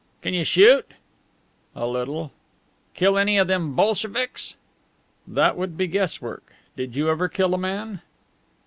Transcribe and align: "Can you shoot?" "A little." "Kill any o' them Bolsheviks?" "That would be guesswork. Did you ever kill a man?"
"Can 0.23 0.33
you 0.33 0.43
shoot?" 0.43 0.93
"A 1.75 1.85
little." 1.85 2.31
"Kill 2.95 3.19
any 3.19 3.37
o' 3.39 3.43
them 3.43 3.75
Bolsheviks?" 3.75 4.55
"That 5.27 5.55
would 5.57 5.77
be 5.77 5.85
guesswork. 5.85 6.53
Did 6.75 6.95
you 6.95 7.11
ever 7.11 7.27
kill 7.29 7.53
a 7.53 7.59
man?" 7.59 8.01